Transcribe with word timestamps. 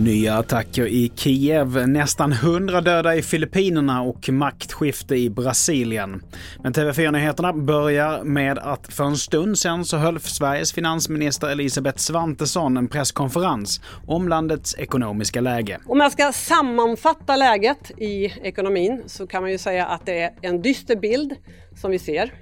Nya 0.00 0.34
attacker 0.38 0.86
i 0.86 1.12
Kiev, 1.16 1.88
nästan 1.88 2.32
100 2.32 2.80
döda 2.80 3.14
i 3.14 3.22
Filippinerna 3.22 4.02
och 4.02 4.28
maktskifte 4.28 5.16
i 5.16 5.30
Brasilien. 5.30 6.22
Men 6.62 6.72
TV4-nyheterna 6.72 7.52
börjar 7.52 8.24
med 8.24 8.58
att 8.58 8.92
för 8.92 9.04
en 9.04 9.16
stund 9.16 9.58
sedan 9.58 9.84
så 9.84 9.96
höll 9.96 10.20
Sveriges 10.20 10.72
finansminister 10.72 11.48
Elisabeth 11.48 11.98
Svantesson 11.98 12.76
en 12.76 12.88
presskonferens 12.88 13.80
om 14.06 14.28
landets 14.28 14.74
ekonomiska 14.78 15.40
läge. 15.40 15.78
Om 15.86 16.00
jag 16.00 16.12
ska 16.12 16.32
sammanfatta 16.32 17.36
läget 17.36 17.90
i 17.96 18.24
ekonomin 18.24 19.02
så 19.06 19.26
kan 19.26 19.42
man 19.42 19.50
ju 19.50 19.58
säga 19.58 19.86
att 19.86 20.06
det 20.06 20.20
är 20.22 20.30
en 20.42 20.62
dyster 20.62 20.96
bild 20.96 21.34
som 21.80 21.90
vi 21.90 21.98
ser. 21.98 22.32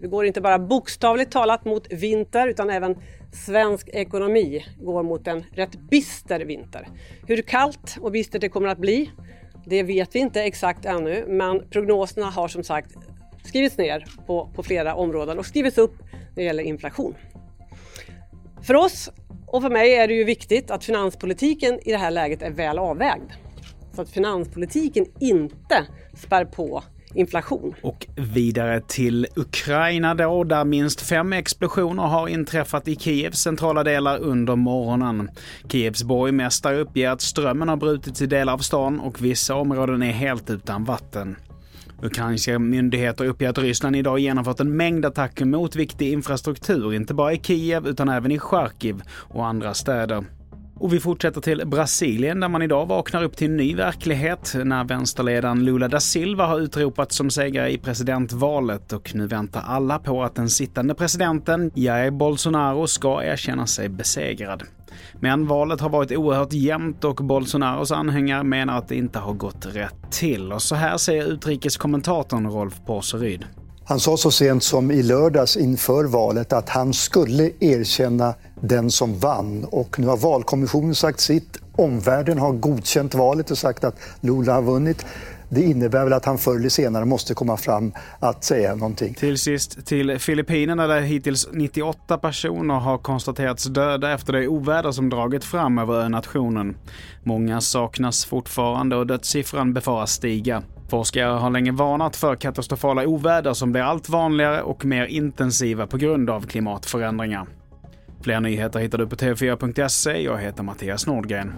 Vi 0.00 0.08
går 0.08 0.26
inte 0.26 0.40
bara 0.40 0.58
bokstavligt 0.58 1.32
talat 1.32 1.64
mot 1.64 1.92
vinter 1.92 2.48
utan 2.48 2.70
även 2.70 2.96
svensk 3.32 3.88
ekonomi 3.88 4.64
går 4.78 5.02
mot 5.02 5.26
en 5.26 5.44
rätt 5.52 5.80
bister 5.90 6.40
vinter. 6.40 6.88
Hur 7.26 7.42
kallt 7.42 7.96
och 8.00 8.12
bistert 8.12 8.40
det 8.40 8.48
kommer 8.48 8.68
att 8.68 8.78
bli, 8.78 9.10
det 9.66 9.82
vet 9.82 10.14
vi 10.14 10.18
inte 10.18 10.42
exakt 10.42 10.84
ännu, 10.84 11.24
men 11.28 11.68
prognoserna 11.70 12.26
har 12.26 12.48
som 12.48 12.64
sagt 12.64 12.96
skrivits 13.44 13.78
ner 13.78 14.04
på, 14.26 14.50
på 14.54 14.62
flera 14.62 14.94
områden 14.94 15.38
och 15.38 15.46
skrivits 15.46 15.78
upp 15.78 15.94
när 16.12 16.34
det 16.34 16.42
gäller 16.42 16.62
inflation. 16.62 17.14
För 18.62 18.74
oss 18.74 19.10
och 19.46 19.62
för 19.62 19.70
mig 19.70 19.94
är 19.94 20.08
det 20.08 20.14
ju 20.14 20.24
viktigt 20.24 20.70
att 20.70 20.84
finanspolitiken 20.84 21.80
i 21.82 21.90
det 21.90 21.98
här 21.98 22.10
läget 22.10 22.42
är 22.42 22.50
väl 22.50 22.78
avvägd. 22.78 23.30
Så 23.92 24.02
att 24.02 24.10
finanspolitiken 24.10 25.06
inte 25.20 25.86
spär 26.16 26.44
på 26.44 26.82
inflation. 27.14 27.74
Och 27.82 28.06
vidare 28.16 28.80
till 28.80 29.26
Ukraina 29.36 30.14
då, 30.14 30.44
där 30.44 30.64
minst 30.64 31.00
fem 31.00 31.32
explosioner 31.32 32.02
har 32.02 32.28
inträffat 32.28 32.88
i 32.88 32.96
Kievs 32.96 33.38
centrala 33.38 33.84
delar 33.84 34.18
under 34.18 34.56
morgonen. 34.56 35.30
Kievs 35.68 36.02
borgmästare 36.02 36.80
uppger 36.80 37.10
att 37.10 37.20
strömmen 37.20 37.68
har 37.68 37.76
brutits 37.76 38.22
i 38.22 38.26
delar 38.26 38.52
av 38.52 38.58
stan 38.58 39.00
och 39.00 39.24
vissa 39.24 39.54
områden 39.54 40.02
är 40.02 40.12
helt 40.12 40.50
utan 40.50 40.84
vatten. 40.84 41.36
Ukrainska 42.02 42.58
myndigheter 42.58 43.24
uppger 43.24 43.48
att 43.48 43.58
Ryssland 43.58 43.96
idag 43.96 44.18
genomfört 44.18 44.60
en 44.60 44.76
mängd 44.76 45.04
attacker 45.04 45.44
mot 45.44 45.76
viktig 45.76 46.12
infrastruktur, 46.12 46.94
inte 46.94 47.14
bara 47.14 47.32
i 47.32 47.38
Kiev 47.38 47.86
utan 47.86 48.08
även 48.08 48.32
i 48.32 48.38
Charkiv 48.38 49.02
och 49.12 49.46
andra 49.46 49.74
städer. 49.74 50.24
Och 50.80 50.92
vi 50.92 51.00
fortsätter 51.00 51.40
till 51.40 51.62
Brasilien 51.66 52.40
där 52.40 52.48
man 52.48 52.62
idag 52.62 52.86
vaknar 52.86 53.22
upp 53.22 53.36
till 53.36 53.50
en 53.50 53.56
ny 53.56 53.74
verklighet 53.74 54.54
när 54.64 54.84
vänsterledaren 54.84 55.64
Lula 55.64 55.88
da 55.88 56.00
Silva 56.00 56.46
har 56.46 56.60
utropats 56.60 57.16
som 57.16 57.30
segrare 57.30 57.72
i 57.72 57.78
presidentvalet 57.78 58.92
och 58.92 59.14
nu 59.14 59.26
väntar 59.26 59.62
alla 59.66 59.98
på 59.98 60.22
att 60.22 60.34
den 60.34 60.48
sittande 60.48 60.94
presidenten 60.94 61.70
Jair 61.74 62.10
Bolsonaro 62.10 62.86
ska 62.86 63.24
erkänna 63.24 63.66
sig 63.66 63.88
besegrad. 63.88 64.62
Men 65.20 65.46
valet 65.46 65.80
har 65.80 65.88
varit 65.88 66.12
oerhört 66.12 66.52
jämnt 66.52 67.04
och 67.04 67.16
Bolsonaros 67.16 67.92
anhängare 67.92 68.44
menar 68.44 68.78
att 68.78 68.88
det 68.88 68.96
inte 68.96 69.18
har 69.18 69.32
gått 69.32 69.66
rätt 69.66 70.12
till. 70.12 70.52
Och 70.52 70.62
så 70.62 70.74
här 70.74 70.96
säger 70.96 71.26
utrikeskommentatorn 71.26 72.46
Rolf 72.46 72.74
Porseryd. 72.86 73.44
Han 73.90 74.00
sa 74.00 74.16
så 74.16 74.30
sent 74.30 74.62
som 74.62 74.90
i 74.90 75.02
lördags 75.02 75.56
inför 75.56 76.04
valet 76.04 76.52
att 76.52 76.68
han 76.68 76.94
skulle 76.94 77.50
erkänna 77.60 78.34
den 78.60 78.90
som 78.90 79.18
vann. 79.18 79.64
Och 79.64 79.98
nu 79.98 80.06
har 80.06 80.16
valkommissionen 80.16 80.94
sagt 80.94 81.20
sitt. 81.20 81.58
Omvärlden 81.76 82.38
har 82.38 82.52
godkänt 82.52 83.14
valet 83.14 83.50
och 83.50 83.58
sagt 83.58 83.84
att 83.84 83.96
Lula 84.20 84.54
har 84.54 84.62
vunnit. 84.62 85.06
Det 85.48 85.62
innebär 85.62 86.04
väl 86.04 86.12
att 86.12 86.24
han 86.24 86.38
förr 86.38 86.56
eller 86.56 86.68
senare 86.68 87.04
måste 87.04 87.34
komma 87.34 87.56
fram 87.56 87.92
att 88.20 88.44
säga 88.44 88.74
någonting. 88.74 89.14
Till 89.14 89.38
sist 89.38 89.86
till 89.86 90.18
Filippinerna 90.18 90.86
där 90.86 91.00
hittills 91.00 91.48
98 91.52 92.18
personer 92.18 92.74
har 92.74 92.98
konstaterats 92.98 93.64
döda 93.64 94.12
efter 94.12 94.32
det 94.32 94.48
oväder 94.48 94.92
som 94.92 95.08
dragit 95.10 95.44
fram 95.44 95.78
över 95.78 96.08
nationen. 96.08 96.76
Många 97.22 97.60
saknas 97.60 98.24
fortfarande 98.24 98.96
och 98.96 99.06
dödssiffran 99.06 99.72
befaras 99.72 100.12
stiga. 100.12 100.62
Forskare 100.90 101.38
har 101.38 101.50
länge 101.50 101.72
varnat 101.72 102.16
för 102.16 102.36
katastrofala 102.36 103.06
oväder 103.06 103.52
som 103.52 103.72
blir 103.72 103.82
allt 103.82 104.08
vanligare 104.08 104.62
och 104.62 104.84
mer 104.84 105.04
intensiva 105.04 105.86
på 105.86 105.96
grund 105.96 106.30
av 106.30 106.46
klimatförändringar. 106.46 107.46
Fler 108.22 108.40
nyheter 108.40 108.80
hittar 108.80 108.98
du 108.98 109.06
på 109.06 109.16
tv4.se. 109.16 110.22
Jag 110.22 110.38
heter 110.38 110.62
Mattias 110.62 111.06
Nordgren. 111.06 111.52